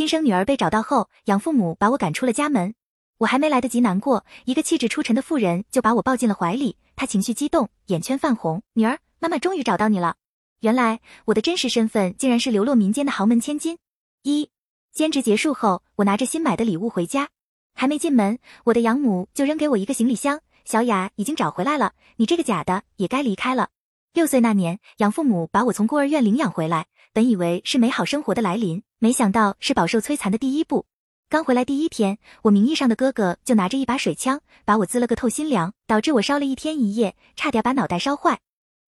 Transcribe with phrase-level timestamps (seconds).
[0.00, 2.72] 亲生女儿被找到后，养父母把我赶出了家门。
[3.18, 6.78] 我还没来得及难过，一个气质出尘的妇人就把我抱进了怀里。
[6.96, 8.62] 她情绪激动，眼圈泛红。
[8.72, 10.16] 女儿，妈妈终于找到你了。
[10.60, 13.76] 原来我的真实身份竟然是流落民间的豪门千金。
[14.22, 14.48] 一
[14.90, 17.28] 兼职结束后，我拿着新买的礼物回家，
[17.74, 20.40] 还没进门，我的养母就扔给我一个行李箱。
[20.64, 23.68] 小雅已经找回来了，你这个假的也该离开了。
[24.14, 30.86] 六岁那年，养父母把我从孤儿院领养回来，本以为是美好生活的来临，没想到是饱受摧残的第一步。
[31.28, 38.38] 刚回来第一天，我名义上的哥哥就拿着一把水枪把我滋了个透心凉，导致我烧了一天一夜，差点把脑袋烧坏。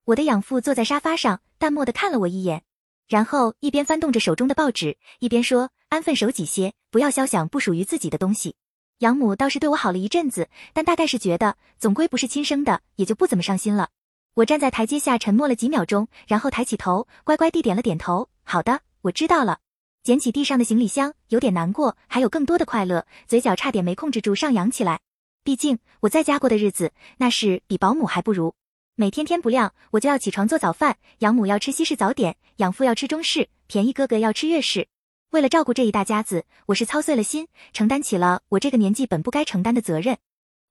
[0.04, 2.62] 我的养父坐在沙发上，淡漠的看了我一眼，
[3.08, 8.54] 然后一边翻动着手中的报纸，一边说：“安分守己些，不要肖想不属于自己的东西。”
[8.98, 13.88] 养母倒是对我好了一阵子，但大概是觉得总归不是亲生的，也就不怎么上心了。
[14.34, 18.30] 我站在台阶下沉默了几秒钟，然后抬起头，乖乖地点了点头。
[18.44, 19.58] 好的，我知道了。
[20.02, 25.00] 捡起地上的行李箱，有点难过，还有更多的快乐，嘴角差点没控制住上扬起来。
[25.44, 28.54] 毕竟我在家过的日子，那是比保姆还不如。
[28.94, 34.88] 每天天不亮，我就要起床做早饭，养母要吃西式早点，养父要吃中式，便宜哥哥要吃粤式。
[35.30, 40.16] 为了照顾这一大家子，我是操碎了心，承担起了我这个年纪本不该承担的责任，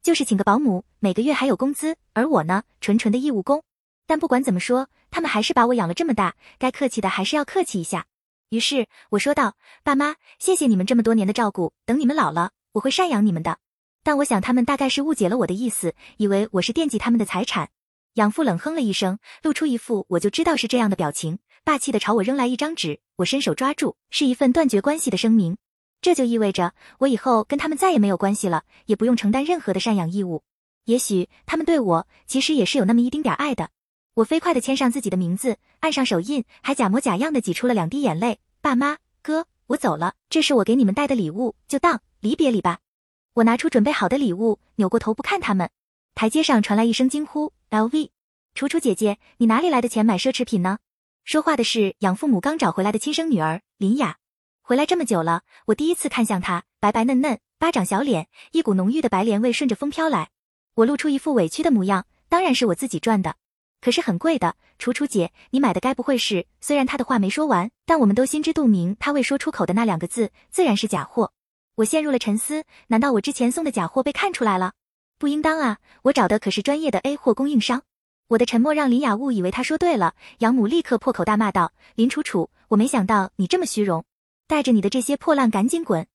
[0.04, 3.64] 就是请个保姆，每个月还有工资，而我呢，纯纯的义务工。
[4.08, 8.08] 但不管怎么说，他们还是把我养了这么大，该客气的还是要客气一下。
[8.50, 13.60] 于是我说道：“爸妈，谢谢你们这么多年的照顾，等你们老了，我会赡养你们的。”
[14.04, 17.70] 但我想他们大概是误解了我的意思，以为我是惦记他们的财产。
[18.16, 21.38] 养父冷哼了一声，露出一副我就知道是这样的表情。
[21.64, 25.56] 霸气的朝我扔来一张纸，我伸手抓住，是一份断绝关系的声明。
[26.02, 30.44] 这就意味着我以后跟他们再也没有关系了，也不用承担任何的赡养义务。
[30.86, 33.70] 也许他们对我其实也是有那么一丁点爱的。
[34.16, 38.40] 我飞快的签上自己的名字，按上手印，还假模假样的挤出了两滴眼泪。
[38.62, 42.80] 爸妈，哥，我走了，这是我给你们带的礼物，就当离别礼吧。
[43.36, 45.70] 我拿出准备好的礼物，扭过头不看他们。
[46.14, 48.10] 台阶上传来一声惊呼：“LV，
[48.54, 50.80] 楚楚姐姐，你哪里来的钱买奢侈品呢？”
[51.24, 54.18] 说话的是养父母刚找回来的亲生女儿林雅，
[54.72, 60.30] 回来这么久了，我第一次看向她，白白嫩嫩，巴掌小脸，一股浓郁的白莲味顺着风飘来。
[60.76, 63.36] 我露出一副委屈的模样，当然是我自己赚的，
[63.82, 64.56] 可是很贵的。
[64.80, 66.48] 楚楚姐，你买的该不会是……
[66.62, 71.34] 虽然她的话没说完，但我们都心知肚明，她未说出口的那两个字自然是假货。
[71.76, 74.72] 我陷入了沉思，难道我之前送的假货被看出来了？
[75.20, 77.82] 不应当啊，我找的可是专业的 A 货供应商。
[78.30, 84.06] 我的沉默让林雅误以为她说对了，养母立刻破口大骂道：“林楚楚，我没想到你这么虚荣，
[84.52, 86.06] 带着你的这些破烂赶紧滚！”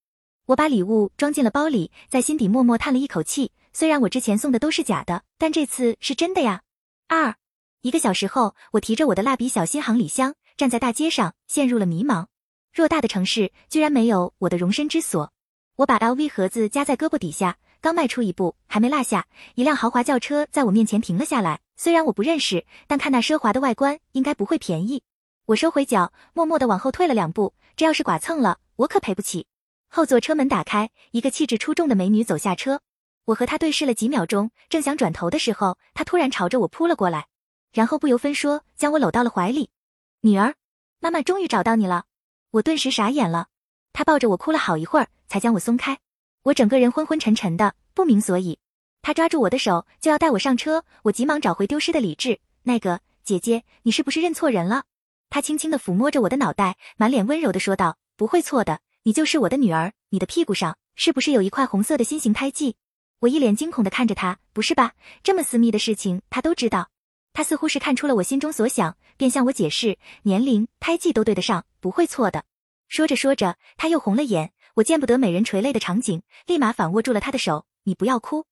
[0.44, 3.50] 我把礼物装进了包里，在心底默默叹了一口气。
[3.72, 6.60] 虽然我之前送的都是假的，但这次是真的呀。
[7.08, 7.34] 二
[7.80, 12.26] 一个小时后，我提着我的蜡笔小新行李箱，站在大街上，陷入了迷茫。
[12.74, 15.32] 偌大的城市，居然没有我的容身之所。
[15.76, 21.60] 我把 LV 盒子夹在胳膊底下，刚迈出一步，还没落下，一辆豪华轿车在我面前停了下来。
[21.78, 25.02] 虽然我不认识，但看那奢华的外观，应该不会便宜。
[25.46, 27.54] 我收回脚，默默地往后退了两步。
[27.76, 29.46] 这要是剐蹭了，我可赔不起。
[29.88, 32.80] 后座车门打开，一个气质出众的美女走下车。
[33.26, 37.26] 我和她对视了几秒钟，正想转头的时候，她突然朝着我扑了过来，
[37.72, 39.68] 然后不由分说将我搂到了怀里。
[40.22, 40.54] 女儿，
[41.00, 42.06] 妈妈终于找到你了。
[42.52, 43.48] 我顿时傻眼了。
[43.92, 45.98] 她抱着我哭了好一会儿，才将我松开。
[46.44, 48.58] 我整个人昏昏沉沉的，不明所以。
[49.02, 52.40] 她抓住我的手就要带我上车，我急忙找回丢失的理智。
[52.62, 54.84] 那个姐姐，你是不是认错人了？
[55.36, 59.92] 他轻轻地抚摸着我的脑袋，满脸温柔地说道：“不会错的，你就是我的女儿。
[60.08, 62.76] 你的屁股上是不是有一块红色的心形胎记？”
[63.20, 64.94] 我一脸惊恐地看着他，不是吧？
[65.22, 66.88] 这么私密的事情他都知道？
[67.34, 72.44] 他似乎是看出了我心中所想，便向我解释：年龄、胎记都对得上，不会错的。
[72.88, 74.54] 说着说着，他又红了眼。
[74.76, 78.46] 我见不得美人垂泪的场景，立马反握住了他的手：“你不要哭。”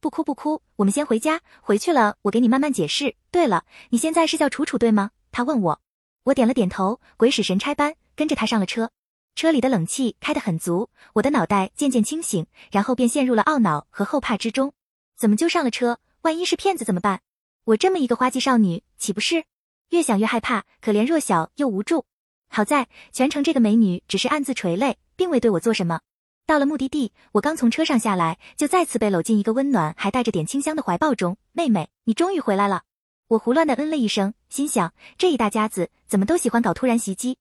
[0.00, 1.40] 不哭不哭，我们先回家。
[1.60, 3.16] 回去了，我给你慢慢解释。
[3.32, 5.10] 对了，你现在是叫楚楚对吗？
[5.32, 5.80] 他问我，
[6.28, 8.90] 我点了点头，鬼使神差般跟着他上了车。
[9.34, 14.74] 车里的冷气开得很足，我的脑袋渐渐清醒，然后便陷入了懊恼和后怕之中。
[15.16, 15.98] 怎么就上了车？
[16.22, 17.20] 万一是骗子怎么办？
[17.64, 19.44] 我这么一个花季少女，岂不是？
[19.88, 22.04] 越想越害怕，可怜弱小又无助。
[22.50, 26.00] 好在全程这个美女只是暗自垂泪，并未对我做什么。
[26.44, 31.38] 到了目的地，我刚从车上下来，就再次被搂进一个温暖还带着点清香的怀抱中。
[31.52, 32.82] 妹妹，你终于回来了！
[33.28, 37.38] 我胡乱的嗯了一声，心想这一大家子怎么都喜欢搞突然袭击。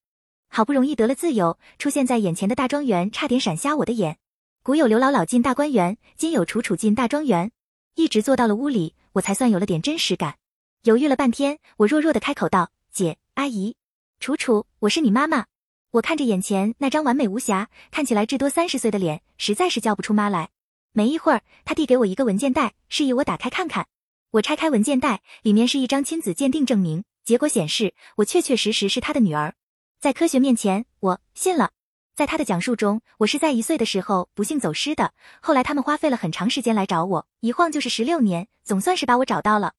[0.49, 4.17] 好不容易得了自由，出现在眼前的大庄园差点闪瞎我的眼。
[4.63, 7.51] 古有刘姥姥进大观园，今有楚楚进大庄园，
[7.95, 10.37] 一直坐到了屋里，我才算有了点真实感。
[10.83, 13.75] 犹豫了半天，我弱弱的开口道：“姐，阿姨，
[14.19, 15.45] 楚楚，我是你妈妈。”
[15.91, 20.49] 我看着眼前那张完美无瑕、看起来至多三十岁的脸，实在是叫不出妈来。
[20.91, 23.87] 没一会儿，他递给我一个文件袋，示意我打开看看。
[24.31, 29.55] 我拆开文件袋，里面是一张亲子鉴定证明，结果显示我确确实实是他的女儿。
[29.99, 31.71] 在科学面前，我信了。
[32.13, 39.73] 在他的讲述中，我是在一岁的时候不幸走失的，后来他们花费了很长时间来找我，一晃就是十六年，总算是把我找到了。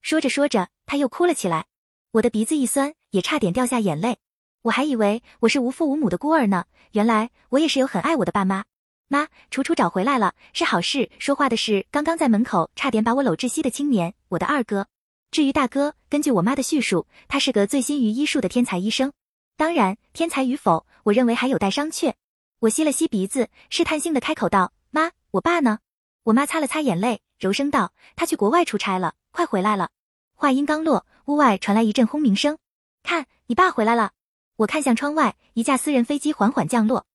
[0.00, 1.66] 说着说着，他又哭了起来，
[2.12, 4.16] 我的鼻子一酸，也差点掉下眼泪。
[4.62, 8.64] 我还以为我是无父无母的孤儿呢，原来我也是有很爱我的爸妈。
[9.12, 11.10] 妈，楚楚找回来了，是好事。
[11.18, 14.86] 说话的是刚刚在门口差点把我搂窒息的青年，我的二哥。
[15.32, 19.12] 至于大哥，根据我妈的叙述，他是个醉心于医术的天才医生。
[19.56, 22.14] 当然，天才与否，我认为还有待商榷。
[22.60, 25.80] 我吸了吸鼻子，试探性的开口道：“妈，我爸呢？”
[26.22, 29.90] 我妈擦了擦眼泪，柔声道：“他去国外出差了，快回来了。”
[30.38, 32.56] 话音刚落，屋外传来一阵轰鸣声。
[33.02, 34.12] 看，你爸回来了。
[34.54, 37.06] 我看向窗外，一架私人飞机缓缓降落。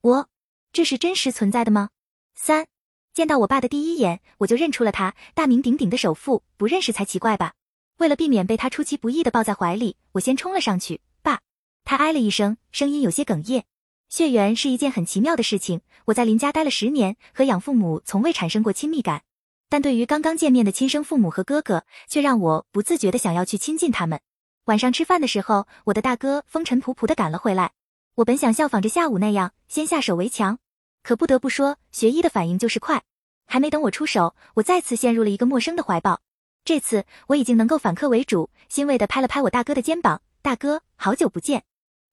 [0.00, 0.28] 我。
[0.74, 1.90] 这是真实存在的吗？
[2.34, 2.66] 三，
[3.14, 7.52] 见到我爸的第一眼，我就认出了他，大名鼎鼎的首富，不认识才奇怪吧？
[7.98, 11.00] 为了避免被他出其不意的抱在怀里，我先冲了上去。
[11.22, 11.38] 爸，
[11.84, 13.66] 他哎了一声，声音有些哽咽。
[14.08, 15.80] 血缘是一件很奇妙的事情。
[16.06, 19.22] 我在林家待了十年，和养父母从未产生过亲密感，
[19.68, 24.20] 但对于刚刚见面的亲生父母和哥哥，却让我不自觉的想要去亲近他们。
[24.64, 27.70] 晚上吃饭的时候，我的大哥风尘仆仆的赶了回来。
[28.16, 30.58] 我本想效仿着下午那样，先下手为强。
[31.04, 33.02] 可不得不说，学医的反应就是快。
[33.46, 36.22] 还没等我出手，我再次陷入了一个陌生的怀抱。
[36.64, 41.64] 这次我已经能够反客为主，欣慰地拍了拍我大哥的肩膀：“大哥，好久不见。”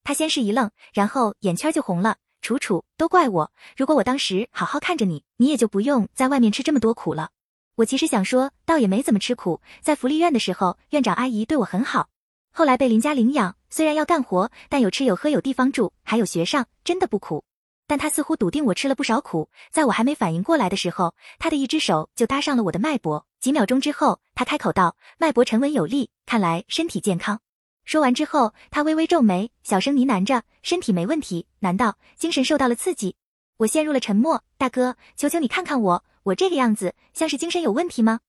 [0.04, 2.18] 他先是一愣，然后眼圈就红了。
[2.42, 3.52] 楚楚，都怪我。
[3.78, 7.30] 如果我当时好好看着你，你也就不用在外面吃这么多苦了。
[7.76, 9.62] 我其实想说，倒也没怎么吃苦。
[9.80, 12.10] 在福利院的时候，院长阿姨对我很好。
[12.52, 17.46] 后来被林家领养，虽然要干活，但有吃有喝有地方住，还有学上，真的不苦。
[17.92, 23.28] 但他似乎笃定我吃了不少苦，在我还没反应过来的时候，他的一只手就搭上了我的脉搏。
[23.42, 27.42] 几秒钟之后，他开口道：“脉搏沉稳有力，看来身体健康。”
[27.84, 33.18] 说完之后，他微微皱眉，小声呢喃着：“身体没问题，难道精神受到了刺激？”
[33.60, 34.42] 我陷入了沉默。
[34.58, 38.22] 大哥，求求你看看我，我这个样子像是精神有问题吗？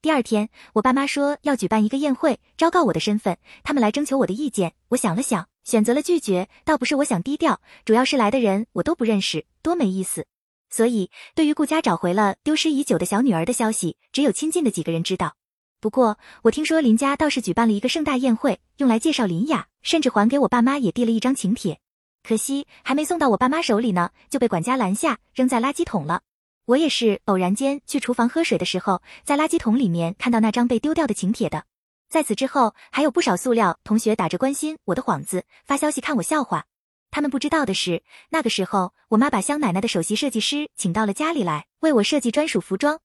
[0.00, 4.74] 第二天，我爸妈说要举办一个宴会，昭告我的身份，他们来征求我的意见。
[4.90, 6.48] 我想了想，选择了拒绝。
[6.64, 10.26] 倒不是我想低调，主要是来的人我都不认识，多没意思。
[10.70, 15.34] 所以，对于顾家找回了丢失已久的小女儿的消息，只有亲近的几个人知道。
[15.78, 21.78] 不过，我听说林家倒是举办了一个盛大宴会，用来介绍林雅，甚至还给我爸妈也递了一张请帖。
[22.22, 26.22] 可惜，还没送到我爸妈手里呢，就被管家拦下，扔在垃圾桶了。
[26.64, 31.64] 我也是偶然间去厨房喝水的时候，在垃圾桶里面看到那张被丢掉的请帖的。
[32.08, 36.66] 在此之后，还有不少塑料同学打着关心我的幌子发消息看我笑话。
[37.10, 43.00] 他们不知道的是，那个时候我妈把香奶奶的首席设计师请到了家里来，为我设计专属服装。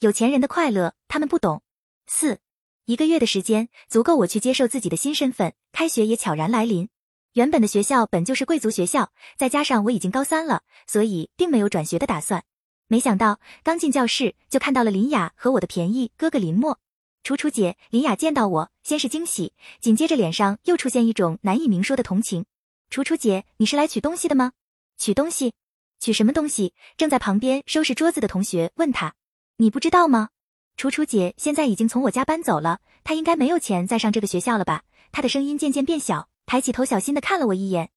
[0.00, 1.62] 有钱人的快乐，他们不懂。
[2.06, 2.40] 四
[2.86, 6.88] 一个月的时间足够我去接受自己的新身份，开学也悄然来临。
[7.34, 12.42] 原本的学校本就是贵族学校，再加上我已经高三了，所以并没有转学的打算。
[12.88, 16.78] 没想到刚进教室就看到了林雅和我的便宜哥哥林墨，
[17.22, 17.76] 楚楚姐。
[17.90, 22.44] 林雅见到我，先是惊喜，紧接着脸上又出现一种难以明说的同情。
[22.90, 24.52] 楚楚姐，你是来取东西的吗？
[24.98, 25.54] 取东西？
[26.00, 26.74] 取什么东西？
[26.96, 29.14] 正在旁边收拾桌子的同学问他，
[29.58, 30.30] 你不知道吗？
[30.76, 34.82] 楚楚姐现在已经从我家搬走了，她应该没有钱再上这个学校了吧？
[35.12, 37.90] 她的声音渐渐变小，抬起头小心的看了我一眼。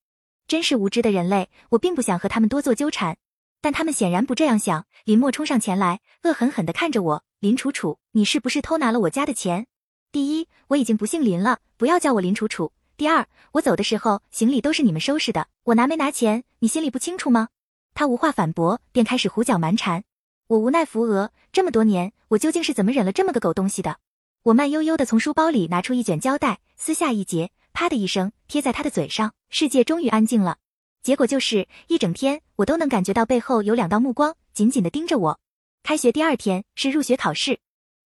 [0.47, 3.17] 真是无知的人类，我并不想和他们多做纠缠。
[3.59, 4.85] 但他们显然不这样想。
[5.05, 9.67] 林墨冲上前来，恶狠狠地看着我：“林楚楚，你是不是偷拿了我家的钱？
[10.11, 12.71] 第一，我已经不姓林了，不要叫我林楚楚。
[12.97, 17.49] 第二，我走的时候行李都是你们收拾的，我拿没拿钱，你心里不清楚吗？”
[17.93, 20.03] 他无话反驳，便开始胡搅蛮缠。
[20.47, 23.97] 我无奈扶额，这么多年，我究竟是怎么忍了这么个狗东西的？
[24.41, 30.57] 我慢悠悠地从书包里拿出一卷胶带，撕下一截，啪的一声贴在他的嘴上，世界终于安静了。
[31.03, 35.39] 结果就是一整天，我都能感觉到背后有两道目光紧紧的盯着我。
[35.85, 37.59] 开学第二天是入学考试，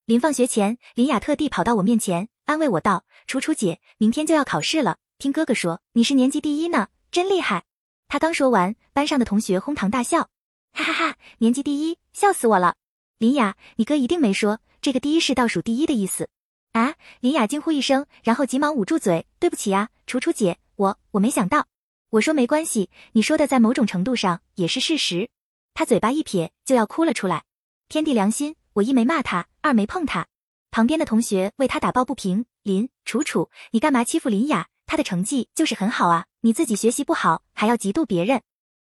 [0.03, 7.63] 临放学前，林雅特地跑到我面前安慰我道：“楚楚姐，明天就要考试了，听哥哥说你是年级第一呢，真厉害。”
[8.09, 10.27] 他刚说完，班上的同学哄堂大笑，
[10.74, 12.75] 哈哈哈，年级第一，笑死我了。
[13.17, 16.27] 林雅，你哥一定没说这个第一是倒数第一的意思
[16.74, 16.95] 啊！
[17.21, 21.65] 林雅惊呼一声，然后急忙捂住嘴，对不起呀，楚楚姐，我我没想到。
[22.09, 25.29] 我说没关系，你说的在某种程度上也是事实。
[25.74, 27.45] 他嘴巴一撇，就要哭了出来。
[27.91, 30.27] 天地良心，我一没骂他，二没碰他。
[30.69, 32.46] 旁边的同学为他打抱不平。
[32.62, 34.67] 林楚楚，你干嘛欺负林雅？
[34.86, 38.43] 她的成绩就是很好啊，你自己学习不好，还要嫉妒别人。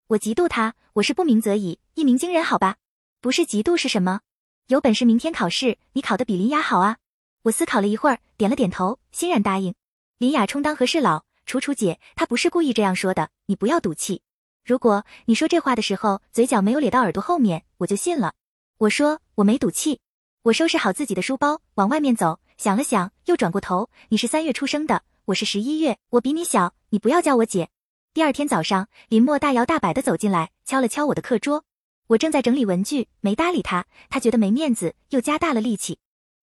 [0.09, 2.77] 我嫉妒他，我是不鸣则已，一鸣惊人，好吧？
[3.23, 4.21] 不是嫉妒是什么？
[4.67, 6.99] 有本事明天考试，你考得比林雅好啊！
[7.45, 9.75] 我思考了一会儿，点了点头，欣然答应。
[10.19, 14.21] 林雅充当和事佬，楚楚姐，她不是故意这样说的，你不要赌气。
[14.63, 18.35] 如果你说这话的时候嘴角没有咧到耳朵后面，我就信了。
[18.81, 20.01] 我说我没赌气。
[20.41, 23.91] 我收拾好自己的书包，往外面走，想了想，又转过头。
[24.09, 27.69] 你是三月出生的，我是十一月，我比你小，你不要叫我姐。
[28.15, 31.67] 第二天早上，林默大摇大摆地走进来，敲了敲我的课桌。
[32.07, 33.85] 我正在整理文具，没搭理他。
[34.09, 35.99] 他觉得没面子，又加大了力气。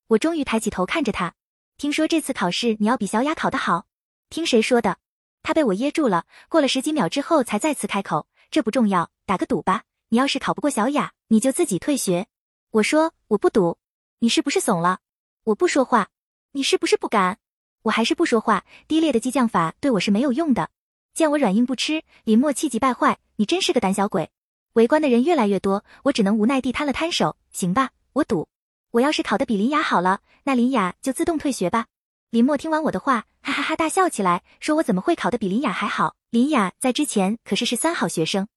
[0.09, 1.33] 我终于抬起头看着他。
[1.79, 3.87] 听说这次考试你要比小雅考得好？
[4.29, 4.97] 听谁说的？
[5.41, 6.25] 他被我噎住了。
[6.49, 8.27] 过了十几秒之后，才再次开口。
[8.51, 9.85] 这不重要，打个赌吧。
[10.09, 12.27] 你要是考不过小雅，你就自己退学。
[12.71, 13.77] 我说我不赌。
[14.19, 14.99] 你是不是怂了？
[15.43, 16.07] 我不说话。
[16.53, 17.39] 你是不是不敢？
[17.83, 18.63] 我还是不说话。
[18.87, 20.69] 低劣的激将法对我是没有用的。
[21.13, 23.19] 见我软硬不吃，林默气急败坏。
[23.35, 24.31] 你真是个胆小鬼。
[24.73, 27.35] 围观的人越来越多，我只能无奈地摊了摊手。
[27.51, 28.47] 行吧，我赌。
[28.91, 31.87] 我要是考得比林雅好了，那林雅就自动退学吧。
[32.29, 36.15] 林默听完我的话，哈哈哈大笑起来，说我怎么会考得比林雅还好？
[36.29, 38.47] 林雅在之前可是是三好学生。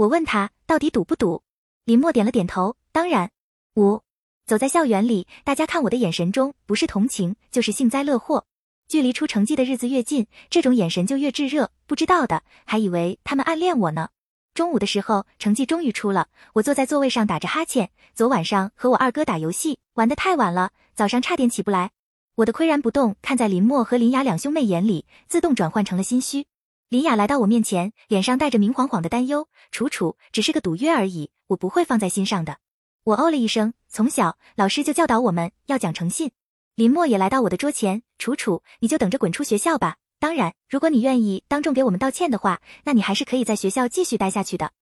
[0.00, 1.42] 我问他到底赌不赌？
[1.84, 3.30] 林默点了点头，当然。
[3.76, 4.00] 五。
[4.46, 8.46] 走在校园里，大家看我的眼神中不是同情，就是幸灾乐祸。
[8.88, 11.70] 距离出成绩的日子越近，这种眼神就越炙热。
[11.86, 14.08] 不知道的还以为他们暗恋我呢。
[14.54, 17.90] 中午的时候，成绩终于出了，我坐在座位上打着哈欠。
[18.14, 21.90] 昨晚上和我二哥打游戏玩得太晚了，早上差点起不来。
[22.36, 26.46] 我的岿然不动，看在林默和林雅两兄妹眼里，自动转换成了心虚。
[26.90, 32.56] 林雅来到我面前，脸上带着明晃晃的担忧：“楚楚，只是个赌约而已，我不会放在心上的。”
[33.06, 36.32] 我哦了一声，从小老师就教导我们要讲诚信。
[36.74, 39.98] 林默也来到我的桌前，楚楚，你就等着滚出学校吧。
[40.18, 44.72] 当然，如果你愿意当众给我们道歉的话，那你还是可以在学校继续待下去的。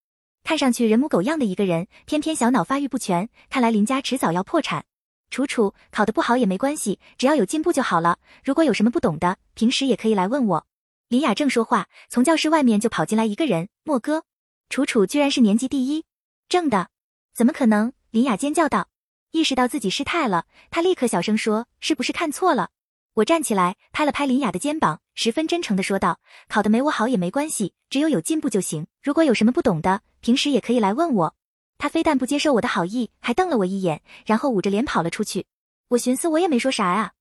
[0.44, 4.86] 看上去人模狗样的一个人，偏偏小脑发育不全，看来林家迟早要破产。
[5.28, 8.18] 楚楚，考得不好也没关系，只要有进步就好了。
[8.42, 10.66] 如果有什么不懂的，平时也可以来问我。
[11.08, 14.24] 林雅正说话，从教室外面就跑进来一个人，莫哥。
[14.68, 16.04] 楚楚居然是年级第一，
[16.50, 16.88] 正的，
[17.32, 17.94] 怎么可能？
[18.10, 18.90] 林雅尖叫道，
[19.30, 22.68] 意识到自己失态了，她立刻小声说：“是不是看错了？”
[23.14, 28.86] 我站起来，拍了拍林雅的肩膀，十分真诚的说道：“考得没我好也没关系，只有有进步就行。
[29.02, 31.34] 如果有什么不懂的，平时也可以来问我。”
[31.78, 35.46] 他非但不接受我的好意，还瞪了我一眼，然后捂着脸跑了出去。
[35.88, 37.12] 我寻思我也没说啥啊。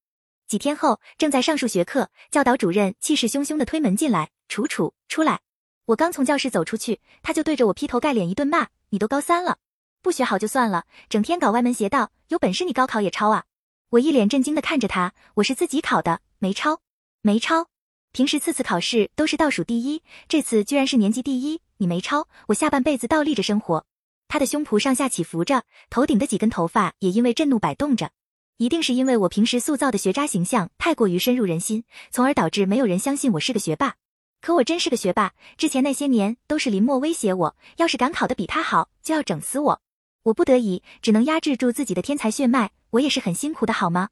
[0.48, 5.42] 几天后，正在上数学课，教导主任气势汹汹的推门进来：“楚楚，出来！”
[5.88, 9.58] 我刚从教室走出去，他就对着我劈头盖脸一顿骂：“你都高三了！”
[10.02, 13.44] 不学好就算了，整天搞歪门邪道，有本事你高考也抄啊！
[13.90, 16.80] 我一脸震惊的看着他，我是自己考的，没抄，
[17.22, 17.68] 没抄。
[18.14, 23.86] 平时次次考试都是倒数第一，这次居然是年级第一，你没抄，我下半辈子倒立着生活。
[24.30, 28.12] 他的胸脯上下起伏着，头顶的几根头发也因为震怒摆动着，
[28.58, 33.96] 一定是因为我平时塑造的学渣形象太过于深入人心，从而导致没有人相信我是个学霸。
[34.42, 39.82] 可我真是个学霸，之前那些年都是林默威胁我，要是敢考得比他好，就要整死我。
[40.24, 44.10] 我不得已只能压制住自己的天才血脉，我也是很辛苦的，好吗？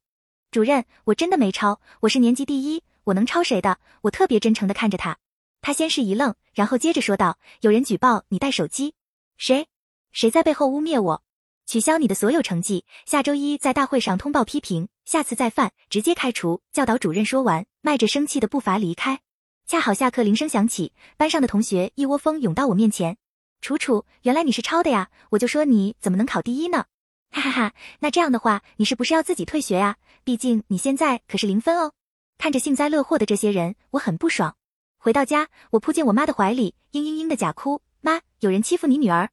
[0.52, 3.80] 主任，我真的没抄，我是年级第一，我能抄谁的？
[4.02, 5.18] 我特别真诚的看着他，
[5.62, 8.94] 他先是一愣，然后接着说道：“有人举报你带手机，
[9.38, 9.68] 谁？
[10.12, 11.24] 谁在背后污蔑我？
[11.66, 19.20] 取消你的所有成绩，下周一在大会上通报批评，下次再犯直接开除。”教导主任说完，迈着生气的步伐离开。
[19.68, 23.18] 恰好下课铃声响起，班上的同学一窝蜂涌到我面前。
[23.62, 25.10] 楚楚，原来你是抄的呀！
[25.32, 26.86] 我就说你怎么能考第一呢？
[27.32, 29.98] 哈哈哈，那这样的话，你是不是要自己退学呀？
[30.24, 31.94] 毕竟你现在可是零分哦。
[32.38, 34.56] 看着幸灾乐祸的这些人，我很不爽。
[34.98, 37.82] 回到家，我扑进我妈的怀里，嘤嘤嘤的假哭。
[38.02, 39.30] 妈，有人欺负你女儿。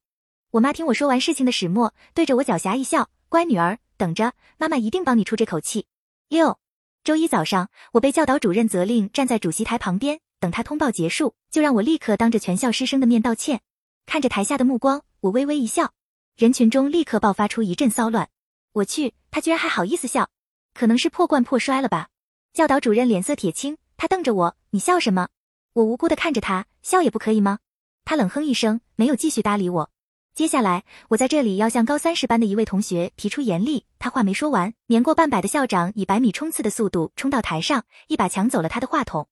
[0.52, 5.86] 我妈听我说完事情的始末，对着我狡黠一笑，乖女儿，等着，妈妈一定帮你出这口气。
[6.28, 6.58] 六，
[7.02, 13.62] 周一早上，我被教导主任责令站在主席台旁边，等他通报结束，就让我立刻当着全校师生的面道歉。
[14.04, 15.94] 看着台下的目光，我微微一笑，
[16.36, 18.28] 人群中立刻爆发出一阵骚乱。
[18.74, 20.28] 我去，他居然还好意思笑，
[20.74, 22.10] 可能是破罐破摔了吧？
[22.52, 25.28] 教导主任脸色铁青，他瞪着我，你笑什么？
[25.72, 27.60] 我无辜的看着他，笑也不可以吗？
[28.04, 29.90] 他冷哼一声，没有继续搭理我。
[30.34, 33.84] 接下来，我在这里要向高三十班的一位同学提出严厉。
[33.98, 39.28] 他话没说完，年过半百的校长以百米冲刺的速度冲到台上，一把抢走了他的话筒。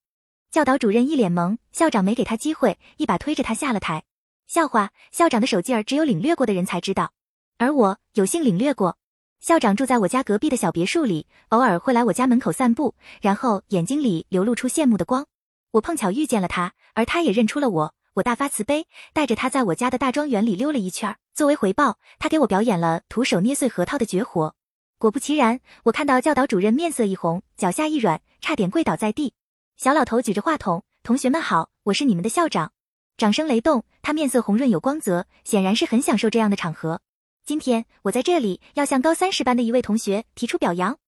[0.50, 4.04] 教导主任一脸懵，校长没给他机会，一把推着他下了台。
[4.46, 7.12] 笑话，校长的手劲儿只有领略过的人才知道，
[7.56, 8.98] 而我有幸领略过。
[9.40, 15.26] 校长住在我家隔壁的小别墅里，偶尔会来我家门口散步，然后眼睛里流露出羡慕的光。
[15.70, 17.94] 我碰巧遇见了他，而他也认出了我。
[18.20, 21.16] 我大发慈悲，带着他在我家的大庄园里溜了一圈。
[21.34, 24.54] 作为回报，他给我表演了徒手捏碎核桃的绝活。
[24.98, 29.32] 果不其然，我看到教导主任面色一红，脚下一软，差点跪倒在地。
[29.78, 32.72] 小老头举着话筒：“同学们好，我是你们的校长。”
[33.16, 37.00] 掌声雷动，他面色红润有光泽，显然是很享受这样的场合。
[37.46, 40.98] 今天我在这里要向高三十班的一位同学提出表扬。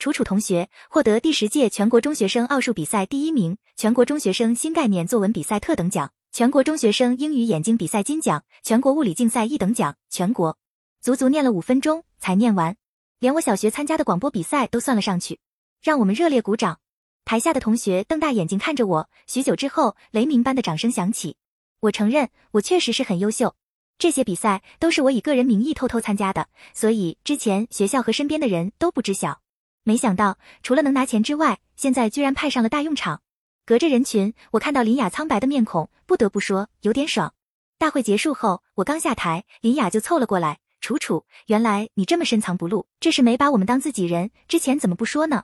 [0.00, 10.58] 楚楚同学获得第十届全国中学生奥数比赛第一名，全国中学生新概念作文比赛特等奖，全国中学生英语眼睛比赛金奖，全国物理竞赛一等奖，全国。
[11.00, 12.76] 足足念了五分钟才念完，
[13.18, 15.40] 连我小学参加的广播比赛都算了上去，
[15.80, 16.78] 让我们热烈鼓掌。
[17.24, 21.38] 台下的同学瞪大眼睛看着我，许久之后，雷鸣般的掌声响起。
[21.80, 23.54] 我承认，我确实是很优秀。
[23.96, 29.40] 这些比赛都是我以个人名义偷偷参加的，所以之前学校和身边的人都不知晓。
[29.84, 33.22] 没想到，除了能拿钱之外，现在居然派上了大用场。
[33.66, 37.34] 隔着人群，我看到林雅苍白的面孔，不得不说有点爽。
[37.78, 45.42] 大会结束后，我刚下台，林雅就凑了过来：“楚楚，原来你这么深藏不露，这是没把我们当自己人，之前怎么不说呢？”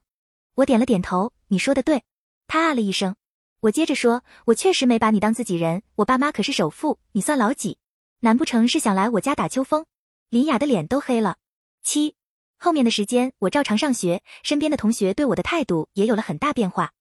[0.54, 2.04] 我点了点头：“你说的对。”
[2.46, 3.16] 他啊了一声。
[3.62, 7.78] 我接着说：“我确实没把你当自己人，我爸妈可是首富，你算老几？
[8.20, 9.84] 难不成是想来我家打秋风？”
[10.30, 11.38] 林雅的脸都黑了。
[11.82, 12.14] 七。
[12.56, 16.92] 后面的时间，我照常上学，身边的同学对我的态度也有了很大变化。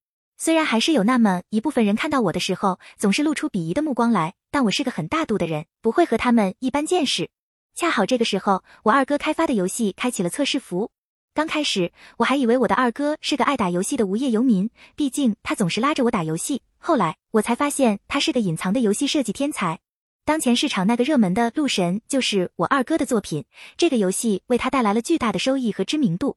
[0.44, 7.30] 虽然还是有那么一部分人看到我的时候，总是露出鄙夷的目光来，但我是个很大度的人，不会和他们一般见识。
[7.76, 10.90] 恰好这个时候，我二哥开发的游戏开启了测试服。
[11.32, 16.62] 刚开始，我还以为我的二哥是个爱打游戏的无业游民，毕竟他总是拉着我打游戏。
[16.76, 19.78] 后来，我才发现他是个隐藏的游戏设计天才。
[20.24, 23.44] 当前市场那个热门的《鹿神》就是我二哥的作品，
[23.76, 26.36] 这个游戏为他带来了巨大的收益和知名度，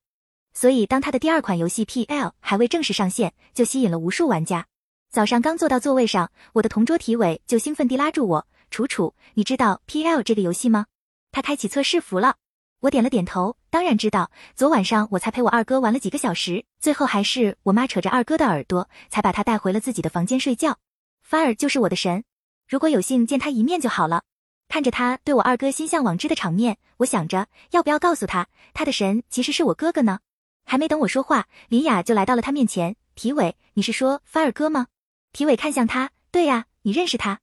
[0.55, 4.65] 所以当他的第二款游戏 PL 还未正式上线，就吸引了无数玩家。
[5.11, 10.85] 早上刚坐到座位上，我的同桌体委就兴奋地拉住我：“楚楚，你知道 PL 这个游戏吗？
[11.31, 12.37] 他开启测试服了。”
[12.81, 14.31] 我点了点头，当然知道。
[14.55, 20.77] 昨晚上我才陪我二哥玩了几个小时，最后还是我妈扯着二哥的耳朵，才把他带回了自己的房间睡觉。
[21.21, 22.23] 法尔就是我的神。
[22.67, 24.23] 如果有幸见他一面就好了。
[24.67, 30.19] 看着他对我二哥心向往之的场面，我想着要不要告诉他，他的神其实是我哥哥呢？
[30.65, 32.95] 还没等我说话，林雅就来到了他面前。
[33.13, 34.87] 体委，你是说发尔哥吗？
[35.31, 37.39] 体委看向他，对呀，你认识他？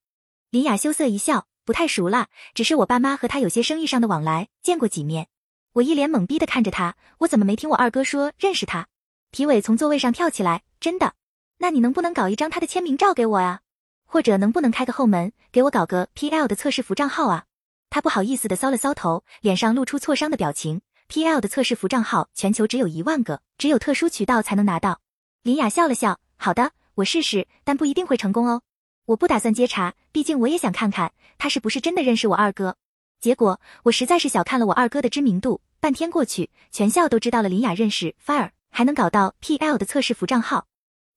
[0.51, 5.29] 林雅羞涩一笑，不太熟了，只是我爸妈和他有些生意上的往来，见过几面。
[5.75, 8.89] 我一脸懵逼的看着他，我怎么没听我二哥说认识他？
[9.31, 11.15] 体委从座位上跳起来，真的？
[11.59, 13.61] 那你能不能搞一张他的签名照给我呀？
[14.05, 17.45] 或者能不能开个后门，给我搞个 PL 的测试服账号啊？
[17.89, 20.83] 他不好意思的搔了搔头，脸上露出挫伤的表情。
[21.13, 25.03] PL 的测试服账号全球只有一万个，只有特殊渠道才能拿到。
[25.43, 28.63] 林雅笑了笑，好的，我试试，但不一定会成功哦。
[29.05, 32.79] 我不打算接茬，毕竟我也想看看他是不是真的认识我二哥。
[33.21, 40.67] 结果我实在是小看了我二哥的知名度，半天过去，全校都知道了林雅认识 Fire，还能搞到 PL 的测试服账号。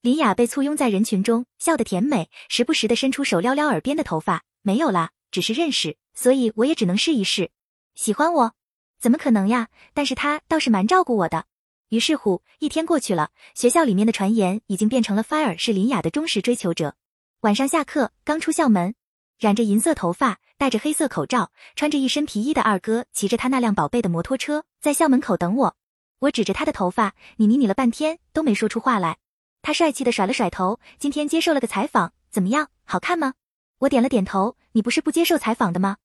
[0.01, 4.43] 林雅被簇拥在人群中，笑得甜美，时不时的伸出手撩撩耳边的头发。
[4.61, 7.51] 没有啦，只是认识，所以我也只能试一试。
[7.95, 8.51] 喜欢我？
[8.99, 9.67] 怎么可能呀？
[9.93, 11.45] 但是他倒是蛮照顾我的。
[11.89, 16.95] 于是乎，一天过去了，学校里面的传言已经变成了 Fire 是林雅的忠实追求者。
[17.41, 18.95] 晚上下课，刚出校门，
[19.37, 25.75] 染着银色头发，戴着黑色口罩，穿着一身皮衣的二哥骑着他那辆宝贝的摩托车在校门口等我。
[26.19, 29.17] 我指着他的头发，你你你了半天都没说出话来。
[29.61, 32.69] 他帅气的甩了甩头，今天接受了个采访，怎么样？
[32.83, 33.33] 好看吗？
[33.79, 34.57] 我点了点头。
[34.71, 35.97] 你不是不接受采访的吗？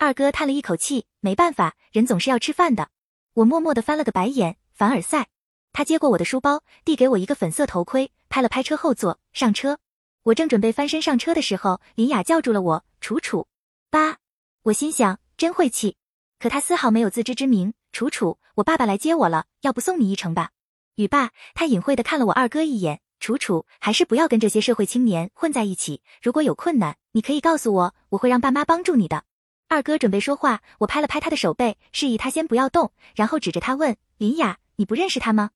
[0.00, 2.88] 二哥叹了一口气，没办法，人总是要吃饭的。
[3.34, 4.56] 我默默的翻了个白眼。
[4.72, 5.28] 凡尔赛。
[5.74, 9.78] 他接过我的书包，递给我一个粉色头盔，拍了拍车后座，上车。
[10.22, 13.46] 我正准备翻身上车的时候，林雅叫住了我，楚楚。
[13.90, 14.16] 爸，
[14.62, 15.98] 我心想真晦气，
[16.38, 17.74] 可他丝毫没有自知之明。
[17.92, 20.52] 楚楚，我爸爸来接我了，要不送你一程吧？
[20.94, 26.00] 雨爸，他隐晦的看了我二哥一眼，楚楚还是不要跟这些社会青年混在一起。
[26.22, 29.24] 如果有困难，你可以告诉我，我会让爸妈帮助你的。
[29.70, 35.52] 二哥准备说话，我拍了拍他的手背，示意他先不要动，然后指着他问林雅：“你不认识他吗？”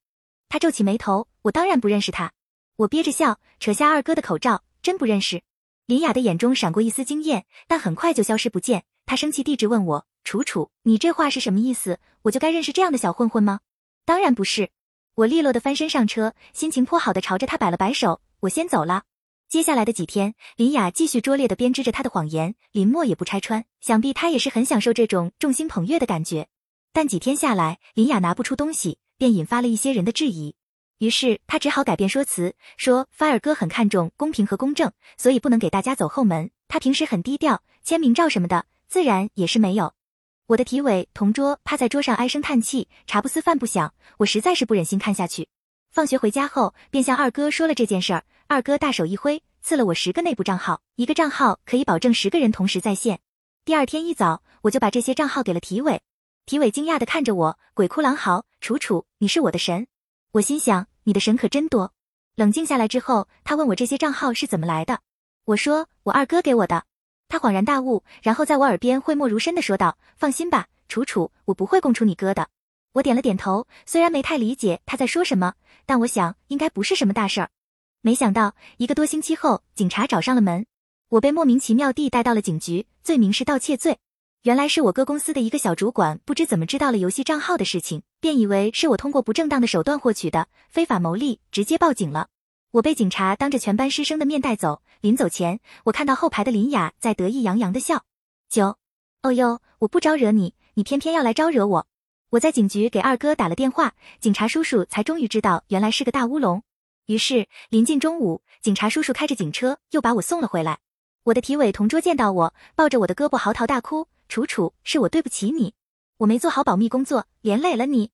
[0.49, 2.31] 他皱起眉头，我当然不认识他。
[2.77, 5.43] 我憋着笑，扯下二哥的口罩，真不认识。
[5.87, 8.85] 林雅的眼中闪过一丝惊艳，但很快就消失不见。
[9.05, 11.99] 他生气地质问我：“楚楚，你这话是什么意思？
[12.23, 13.63] 我就该认识这样的小混混吗？”
[14.07, 14.71] 当然不是。
[15.17, 19.03] 我利落的翻身上车，心情颇好的朝着他摆了摆手，我先走了。
[19.55, 26.49] 接下来的几天，林雅继续拙劣的编织着他的谎言，林墨也不拆穿，想必他也是很享受这种众星捧月的感觉。
[26.93, 30.57] 但几天下来，林雅拿不出东西，便引发了一些人的质疑。
[30.99, 36.51] 于是他只好改变说辞，说发尔哥很看重公平和公正，所以不能给大家走后门。
[36.67, 39.95] 他平时很低调，签名照什么的自然也是没有。
[40.49, 45.47] 我的体委同桌趴在桌上唉声叹气，茶不思饭不想，我实在是不忍心看下去。
[45.93, 48.25] 放学回家后，便向二哥说了这件事儿。
[48.47, 53.21] 二哥大手一挥，赐了我十个内部账号，一个账号可以保证十个人同时在线。
[53.65, 56.03] 第二天一早，我就把这些账号给了体委。
[56.45, 59.87] 体委惊讶地看着我，鬼哭狼嚎：“楚楚，你是我的神！”
[60.33, 61.95] 我心想，你的神可真多。
[62.35, 65.01] 冷静下来之后，他问我这些账号是怎么来的。
[65.47, 66.85] 我说我二哥给我的。
[67.29, 72.49] 他恍然大悟，然后在我耳边讳莫如深地说道：“放心吧，楚楚，我不会供出你哥的。”
[72.93, 75.55] 我点了点头，虽然没太理解他在说什么，
[75.87, 77.49] 但我想应该不是什么大事儿。
[78.07, 80.67] 没想到一个多星期后，警察找上了门，
[81.09, 83.99] 我被莫名其妙地带到了警局，罪名是盗窃罪。
[84.43, 92.29] 原来是我哥公司的一个小主管，不知怎么知道了游戏账号的事情，便以为是我通过不正当的手段获取的，非法牟利，直接报警了。
[92.73, 94.83] 我被警察当着全班师生的面带走。
[95.01, 98.05] 临走前，我看到后排的林雅在得意洋洋的笑。
[98.51, 98.77] 九，
[99.23, 101.87] 哦哟，我不招惹你，你偏偏要来招惹我。
[102.29, 106.63] 我在警局给二哥打了电话，警察叔叔才终于知道原来是个大乌龙。
[107.07, 110.79] 于是临近中午，警察叔叔开着警车又把我送了回来。
[111.25, 114.09] 我的体委同桌见到我，抱着我的胳膊嚎啕大哭。
[114.27, 115.75] 楚楚，是我对不起你，
[116.17, 118.11] 我没做好保密工作，连累了你。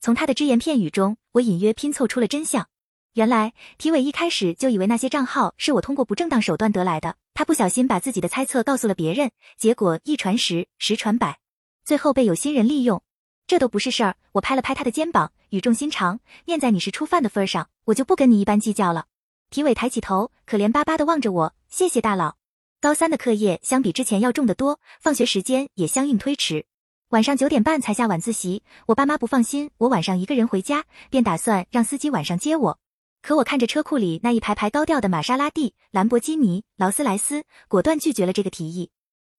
[0.00, 2.66] 从他的只言片语中，我隐约拼凑出了真相。
[3.14, 11.38] 原来体委一开始就以为那些账号是我通过不正当手段得来的，他不小心把自己的猜测告诉了别人，结果一传十，十传百，
[11.84, 13.02] 最后被有心人利用。
[13.50, 14.14] 这都不是事儿。
[14.34, 19.06] 我拍了拍他的肩膀，语重心长，念在你是初犯的份上，我就不跟你一般计较了。
[19.50, 22.36] 体委抬起头，可怜巴巴的望着我，谢谢大佬。
[22.80, 26.64] 高三的课业相比之前要重得多，放学时间也相应推迟，
[27.08, 28.62] 晚上九点半才下晚自习。
[28.86, 32.78] 我爸妈不放心我晚上一个人回家，便打算让司机晚上接我。
[33.20, 38.92] 可我看着车库里那一排排高调的玛莎拉蒂、兰博基尼、劳斯莱斯，果断拒绝了这个提议。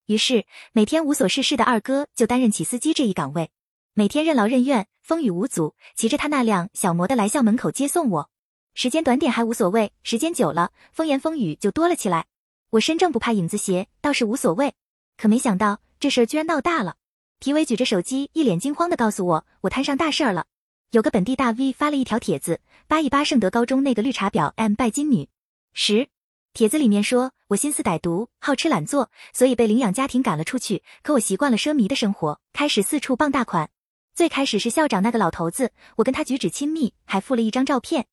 [0.07, 3.49] 于是每天无所事事的二哥就担任起司机这一岗位，
[3.93, 8.29] 每天任劳任怨，风雨无阻，骑着他那辆小摩的来校门口接送我。
[8.73, 12.25] 时间短点还无所谓，时间久了，风言风语就多了起来。
[12.69, 14.75] 我身正不怕影子斜，倒是无所谓。
[15.17, 16.95] 可没想到这事儿居然闹大了。
[17.41, 20.45] 体委举着手机，一脸惊慌的告诉我，我摊上大事儿了。
[20.91, 25.27] 有个本地大 V 发了一条帖子，扒一扒圣德高中那个绿茶婊 M 拜金女。
[25.73, 26.07] 十，
[26.53, 30.81] 帖子里面说我心思歹毒，好吃懒做，所以被领养家庭赶了出去。
[31.03, 33.69] 可我习惯了奢靡的生活，开始四处傍大款。
[34.13, 38.07] 最开始是校长那个老头子，我跟他举止亲密，还附了一张照片。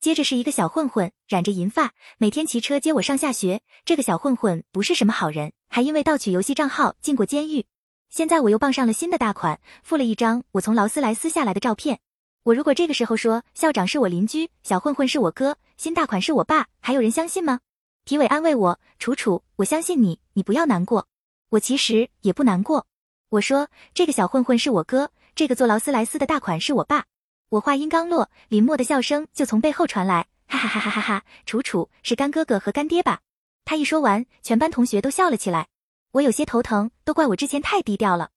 [0.00, 3.60] 接着是一个小混混，染着银发，每天骑车接我上下学。
[3.84, 7.66] 这个小混混不是什么好人，还因为盗取游戏账号进过监狱。
[8.08, 11.98] 现在我又傍上了新的大款，附了一张我从劳斯莱斯下来的照片。
[12.44, 17.60] 我如果这个时候说校长是我邻居，小混混是我哥，新大款是我爸，还有人相信吗？
[18.04, 21.08] 体委安慰我，楚楚，我相信你，你不要难过。
[21.50, 22.86] 我其实也不难过。
[23.28, 27.06] 我说这个小混混是我哥，这个做劳斯莱斯的大款是我爸。
[27.48, 31.24] 我话音刚落，林默的笑声就从背后传来，哈哈哈哈哈哈！
[31.46, 33.20] 楚楚是干哥哥和干爹吧？
[33.64, 35.68] 他一说完，全班同学都笑了起来。
[36.10, 38.32] 我有些头疼，都怪我之前太低调了。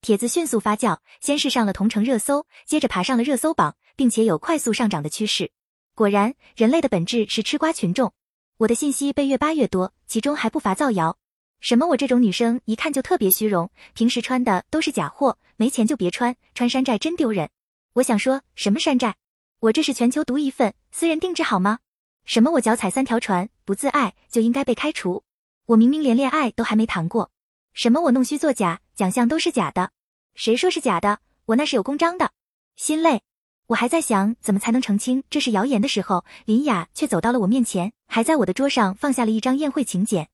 [0.00, 5.52] 帖子迅速发酵，先是上了同城热搜，接着爬上了热搜榜，并且有快速上涨的趋势。
[5.94, 8.12] 果然，人类的本质是吃瓜群众。
[8.56, 11.18] 我的信息被越扒越多，其中还不乏造谣，
[11.60, 17.50] 什么我这种女生一看就特别虚荣，平时穿的都是假货，没钱就别穿，穿山寨真丢人。
[17.94, 19.14] 我想说什么山寨？
[19.60, 21.80] 我这是全球独一份私人定制好吗？
[22.24, 25.24] 什么我脚踩三条船不自爱就应该被开除？
[25.66, 27.32] 我明明连恋爱都还没谈过。
[27.72, 29.90] 什么我弄虚作假，奖项都是假的？
[30.34, 31.18] 谁说是假的？
[31.46, 32.30] 我那是有公章的。
[32.76, 33.22] 心累，
[33.66, 40.28] 我还在想怎么才能澄清这是谣言的时候，林雅却走到了我面前，还在我的桌上放下了一张宴会请柬。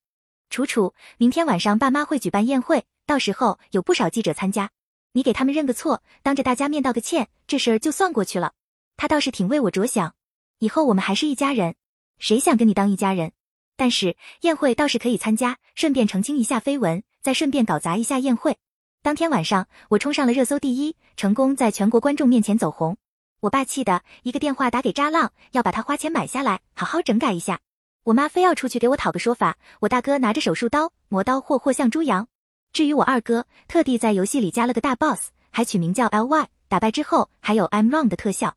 [0.54, 4.70] 楚楚，明天晚上爸妈会举办宴会，到时候有不少记者参加。
[5.10, 8.52] 你给他们认个错，当着大家面道个歉，这事儿就算过去了。
[8.96, 10.14] 他倒是挺为我着想，
[10.60, 11.74] 以后我们还是一家人。
[12.20, 13.32] 谁想跟你当一家人？
[13.76, 18.56] 但是宴会倒是可以参加，顺便澄清一下绯闻，再顺便搞砸一下宴会。
[19.02, 22.96] 当天晚上，我冲上了热搜第一，成功在全国观众面前走红。
[23.40, 27.58] 我爸气的一个电话打给渣浪，要把他花钱买下来，好好整改一下。
[28.04, 29.56] 我妈非要出去给我讨个说法。
[29.80, 32.28] 我大哥拿着手术刀，磨刀霍霍像猪羊。
[32.72, 38.56] 至于我二哥，特地在游戏里加了个大 boss，还取名叫 Ly，打败之后还有 I'm wrong 的特效。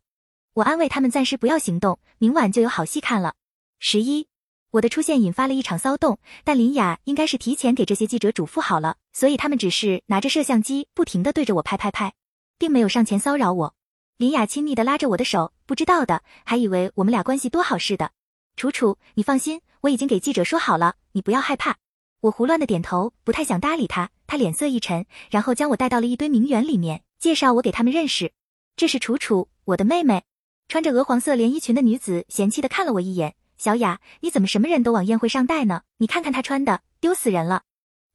[0.53, 3.35] 我安慰他们暂时不要行动，明晚就有好戏看了。
[3.79, 4.27] 十一，
[4.71, 12.13] 我的出现引发了一场骚动，但林雅应该是提前给这些记者嘱咐好了，所以他们只是拿着摄像机不停的对着我拍拍拍，
[12.57, 13.75] 并没有上前骚扰我。
[14.17, 18.11] 林雅亲昵的拉着我的手，不知道的还以为我们俩关系多好似的。
[18.57, 21.77] 楚楚，你放心，我已经给记者说好了，你不要害怕。
[22.21, 24.09] 我胡乱的点头，不太想搭理他。
[24.25, 28.33] 他脸色一沉，然后将我带到了一堆名媛里面，介绍我给他们认识。
[28.75, 30.23] 这是楚楚，我的妹妹。
[30.67, 35.83] 穿着鹅黄色连衣裙的女子嫌弃的看了我一眼：“小雅，你怎么什么人都往宴会上带呢？
[35.97, 37.61] 你看看她穿的，丢死人了！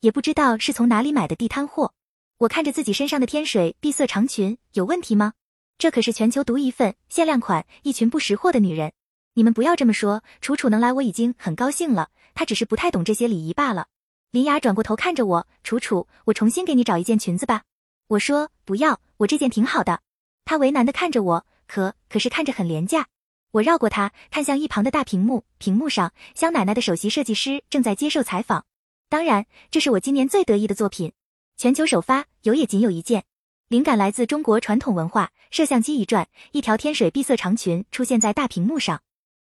[0.01, 1.95] 也不知道是从哪里买的地摊货。”
[2.39, 5.35] 我看着自己身上的天水碧色长裙，有问题吗？
[5.79, 8.93] 这可是全球独一份限量款，一群不识货的女人。
[9.35, 13.87] 你们不要这么说，楚楚能来我已经很高兴了，她只是不太懂这些礼仪罢了。
[14.31, 17.63] 林雅转过头看着我，楚楚，我重新给你找一件裙子吧。
[18.09, 20.01] 我说不要，我这件挺好的。
[20.45, 23.07] 她为难的看着我，可可是看着很廉价。
[23.53, 28.67] 我绕过她，看向一旁的大屏幕，屏幕上香奶奶的首席设计师正在接受采访。
[29.09, 31.13] 当然，这是我今年最得意的作品，
[31.57, 33.25] 全球首发，有也仅有一件。
[33.69, 39.01] 灵感来自中国传统文化，摄像机一转，一条天水碧色长裙出现在大屏幕上。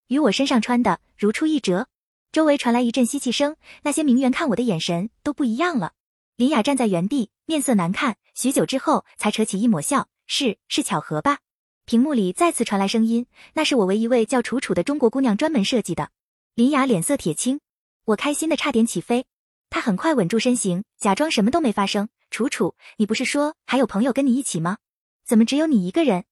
[0.07, 1.87] 与我身上穿的如出一辙，
[2.31, 5.93] 周围传来一阵吸气声，那些名媛看我的眼神都不一样了。
[6.35, 11.39] 林雅站在原地，面色难看，许久之后才扯起一抹笑：“是是巧合吧？”
[11.85, 16.09] 屏幕里再次传来声音：“那是我为一位叫楚楚的中国姑娘专门设计的。”
[16.55, 17.59] 林雅脸色铁青，
[18.05, 19.25] 我开心的差点起飞。
[19.69, 24.77] 她很快稳住身形，假装什么都没发生：“楚楚，你不是说还有朋友跟你一起吗？
[25.25, 26.23] 怎么只有你一个人？”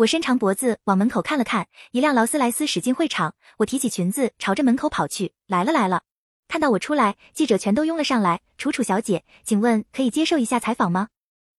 [0.00, 3.34] 我伸长脖子往门口看了看，一辆劳斯莱斯驶进会场。
[3.58, 5.34] 我提起裙子，朝着门口跑去。
[5.46, 6.04] 来了来了！
[6.48, 8.40] 看到我出来，记者全都拥了上来。
[8.56, 11.08] 楚楚小姐，请问可以接受一下采访吗？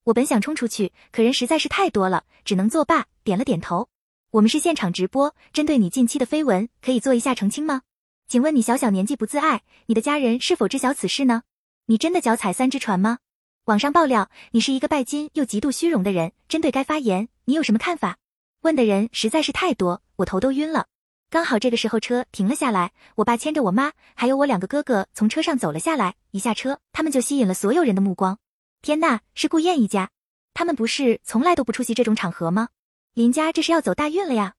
[0.06, 3.90] 我本想冲出去，可人实在是太多了，只能作罢，点了点头。
[4.32, 7.84] 我们是现场直播，针对你近期的绯闻，可以做一下澄清吗？
[8.28, 11.44] 请问你小小年纪不自爱，你的家人是否知晓此事呢？
[11.86, 13.20] 你真的脚踩三只船吗？
[13.66, 18.18] 网上爆料你是一个拜金又极度虚荣的人，针对该发言，你有什么看法？
[18.62, 20.86] 问的人实在是太多，我头都晕了。
[21.32, 26.14] 刚好这个时候车停了下来，我爸牵着我妈，还有我两个哥哥从车上走了下来。
[26.30, 28.38] 一下车，他们就吸引了所有人的目光。
[28.84, 30.12] 天呐，是顾燕一家，
[30.54, 32.70] 他们不是从来都不出席这种场合吗？
[33.16, 34.54] 林家这是要走大运了呀！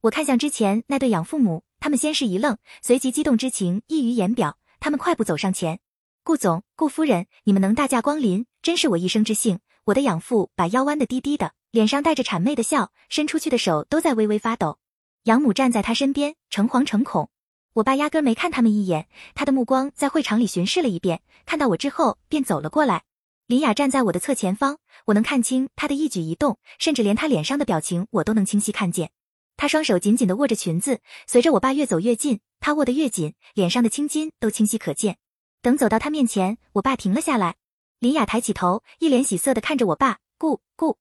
[0.00, 4.58] 我看向之前那对养父母，他们先是一愣，随即激动之情溢于言表。
[4.80, 5.78] 他们快步走上前，
[6.24, 9.60] 顾总、顾夫人，你们能大驾光临，真是我一生之幸。
[9.84, 11.52] 我的养父把腰弯得低低的。
[11.70, 14.78] 脸上带着谄媚的笑，伸出去的手都在微微发抖。
[15.24, 17.30] 养母站在他身边，诚惶诚恐。
[17.72, 23.02] 我爸压根没看他们一眼，他的目光在会场里巡视了一遍，看到我之后便走了过来。
[23.48, 29.10] 林雅站在我的侧前方，我能看清她的一举一动，甚至连她脸上的表情我都能清晰看见。
[29.56, 35.16] 她双手紧紧地握着裙子，随着我爸越走越近，她握得越紧，脸上的青筋都清晰可见。
[35.60, 37.56] 等走到他面前，我爸停了下来。
[38.04, 40.98] 林雅抬起头，一脸喜色地看着我爸，顾顾。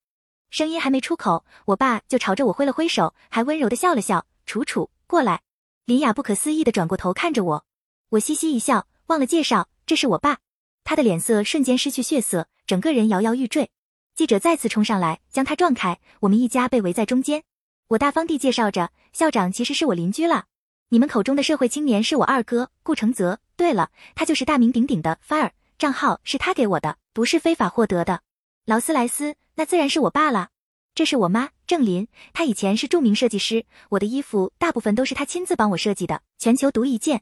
[0.50, 4.26] 声音还没出口，我爸就朝着我挥了挥手，还温柔的笑了笑。
[4.46, 5.42] 楚楚，过来。
[5.84, 7.66] 林雅不可思议的转过头看着我，
[8.12, 10.38] 我嘻嘻一笑，忘了介绍，这是我爸。
[10.86, 13.70] 他的脸色瞬间失去血色，整个人摇摇欲坠。
[14.16, 16.00] 记者再次冲上来，将他撞开。
[16.22, 17.44] 我们一家被围在中间。
[17.89, 20.46] 我大方地介绍着，校长其实是我邻居了。
[20.88, 23.42] 你们口中的社会青年是我二哥顾承泽。
[23.58, 25.52] 对了，他就是大名鼎鼎的 Fire，
[25.84, 28.22] 账号是他给我的，不是非法获得的。
[28.63, 29.36] 劳斯莱斯。
[29.56, 30.48] 那自然是我爸了，
[30.96, 37.22] 这是我妈郑林，她以前是著名设计师，我的衣服大部分都是她亲自帮我设计的，全球独一件。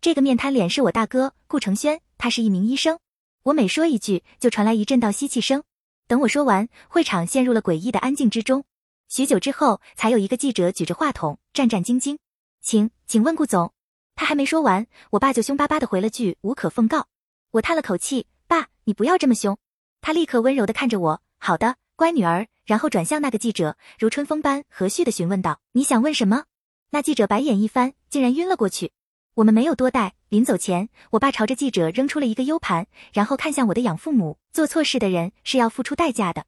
[0.00, 3.00] 这个面瘫脸是我大哥顾承轩，他是一名医生。
[3.42, 5.64] 我每说一句，就传来一阵道吸气声。
[6.06, 8.64] 等我说完，会场陷入了诡异的安静之中。
[9.08, 12.18] 许久之后，才有一个记者举着话筒，战战兢兢，
[12.62, 13.72] 请请问顾总。
[14.14, 17.08] 他还没说完，我爸就凶巴巴的回了句无可奉告。
[17.56, 19.56] 我叹了口气，爸，你不要这么凶。
[20.02, 21.22] 他立刻温柔的看着我。
[21.38, 22.46] 好的，乖女儿。
[22.66, 26.44] 然后转向那个记者，如春风般和煦的询问道：“你想问什么？”
[26.90, 28.92] 那记者白眼一翻，竟然晕了过去。
[29.34, 36.44] 我们没有多待，临走前，我爸朝着记者扔出了一个 U 盘，然后看向我的养父母：“做错事的人是要付出代价的。”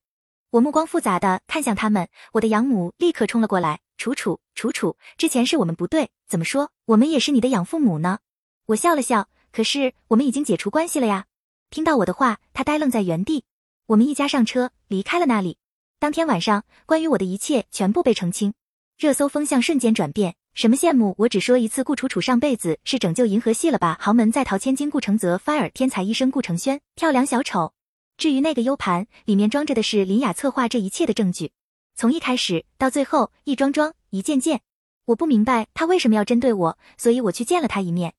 [0.50, 8.18] 我目光复杂的看向他们，我的养母立刻冲了过来：“楚楚，楚楚，之前是我们不对，怎么说，我们也是你的养父母呢？”
[8.66, 11.26] 我笑了笑，可是我们已经解除关系了呀。
[11.70, 13.44] 听到我的话，他呆愣在原地。
[13.86, 15.58] 我们一家上车离开了那里。
[15.98, 18.54] 当天晚上，关于我的一切全部被澄清，
[18.96, 20.36] 热搜风向瞬间转变。
[20.54, 21.14] 什么羡慕？
[21.18, 23.96] 我只说一次，顾楚楚上辈子是拯救银河系了吧？
[24.00, 27.72] 豪门在逃千金，顾承泽，fire 天才医生顾承轩，跳梁小丑。
[28.16, 31.52] 至于那个 U 盘，里面装着的是林雅策划这一切的证据，
[31.94, 34.62] 从一开始到最后，一桩桩，一件件。
[35.04, 38.14] 我不明白他为什么要针对我，所以我去见了他一面。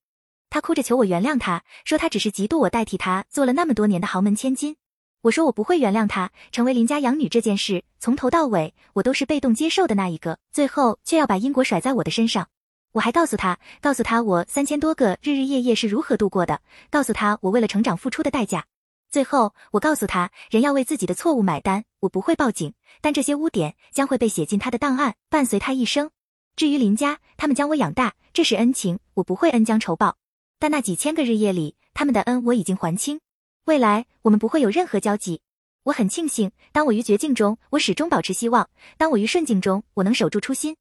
[0.50, 4.76] 他哭着求我原谅他，说他只是嫉妒我代替他做了那么多年的豪门千金。
[5.22, 12.48] 我说我不会原谅他成为林家养女这件事，从头到尾我都是被动接受的那一个，最后却要把因果甩在我的身上。
[12.94, 18.66] 我还告诉他，告诉他我三千多个日日夜夜是如何度过的，告诉他我为了成长付出的代价。
[19.12, 21.84] 最后，我告诉他，人要为自己的错误买单。
[22.00, 26.12] 我不会报警，但这些污点将会被写进他的档案，伴随他一生。
[26.56, 30.16] 至于林家，他们将我养大，这是恩情，我不会恩将仇报。
[30.60, 33.22] 但那几千个日夜里，他们的恩我已经还清。
[33.66, 35.42] 未来我们不会有任何交集。
[35.84, 38.66] 我很庆幸，当我于绝境中，我始终保持希望；
[38.98, 40.76] 当我于顺境中，我能守住初心。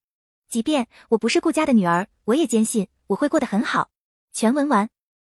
[0.48, 3.90] 即便我不是顾家的女儿，我也坚信我会过得很好。
[4.32, 4.90] 全文完。